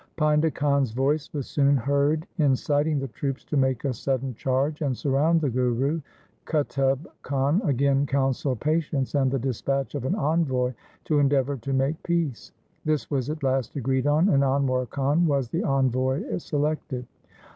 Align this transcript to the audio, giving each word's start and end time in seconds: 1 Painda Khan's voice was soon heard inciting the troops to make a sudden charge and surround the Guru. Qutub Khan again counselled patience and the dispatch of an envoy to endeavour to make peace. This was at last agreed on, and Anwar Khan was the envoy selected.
1 0.17 0.41
Painda 0.41 0.51
Khan's 0.51 0.93
voice 0.93 1.31
was 1.31 1.45
soon 1.45 1.77
heard 1.77 2.25
inciting 2.39 2.97
the 2.97 3.07
troops 3.09 3.43
to 3.45 3.55
make 3.55 3.85
a 3.85 3.93
sudden 3.93 4.33
charge 4.33 4.81
and 4.81 4.97
surround 4.97 5.39
the 5.41 5.49
Guru. 5.51 6.01
Qutub 6.47 7.05
Khan 7.21 7.61
again 7.65 8.07
counselled 8.07 8.59
patience 8.59 9.13
and 9.13 9.29
the 9.29 9.37
dispatch 9.37 9.93
of 9.93 10.03
an 10.05 10.15
envoy 10.15 10.73
to 11.05 11.19
endeavour 11.19 11.55
to 11.57 11.71
make 11.71 12.01
peace. 12.01 12.51
This 12.83 13.11
was 13.11 13.29
at 13.29 13.43
last 13.43 13.75
agreed 13.75 14.07
on, 14.07 14.29
and 14.29 14.41
Anwar 14.41 14.89
Khan 14.89 15.27
was 15.27 15.49
the 15.49 15.61
envoy 15.63 16.35
selected. 16.39 17.05